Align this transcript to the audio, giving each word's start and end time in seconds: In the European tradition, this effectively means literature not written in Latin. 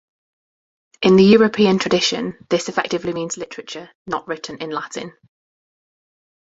In 1.03 1.15
the 1.15 1.23
European 1.23 1.77
tradition, 1.77 2.35
this 2.49 2.69
effectively 2.69 3.13
means 3.13 3.37
literature 3.37 3.91
not 4.07 4.27
written 4.27 4.57
in 4.57 4.71
Latin. 4.71 5.13